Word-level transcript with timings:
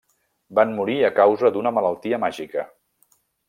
Van 0.59 0.71
morir 0.77 0.95
a 1.03 1.11
causa 1.21 1.53
d'una 1.59 1.75
malaltia 1.77 2.21
màgica. 2.27 2.65